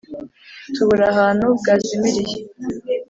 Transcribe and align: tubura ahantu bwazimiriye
tubura 0.73 1.03
ahantu 1.13 1.45
bwazimiriye 1.59 2.35